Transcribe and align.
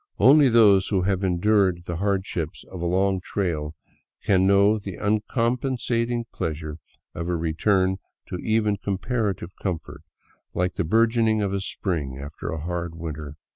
Only 0.17 0.49
those 0.49 0.87
who 0.87 1.03
have 1.03 1.23
endured 1.23 1.83
the 1.85 1.97
hardships 1.97 2.63
of 2.63 2.81
a 2.81 2.87
long 2.87 3.21
trail 3.23 3.75
can 4.23 4.47
know 4.47 4.79
the 4.79 4.97
compensating 5.29 6.25
pleasure 6.33 6.79
of 7.13 7.29
a 7.29 7.35
return 7.35 7.97
to 8.29 8.37
even 8.39 8.77
comparative 8.77 9.51
comfort, 9.61 10.01
like 10.55 10.73
the 10.73 10.83
burgeoning 10.83 11.43
of 11.43 11.63
spring 11.63 12.17
after 12.19 12.49
a 12.49 12.61
hard 12.61 12.95
winter. 12.95 13.35